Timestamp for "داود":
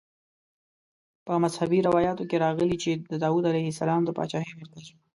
3.23-3.43